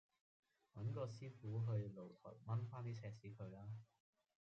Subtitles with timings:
[0.73, 3.69] 搵個師傅去露台忟番啲石屎佢啦